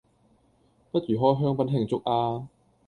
[0.91, 2.47] 不如開香檳慶祝吖？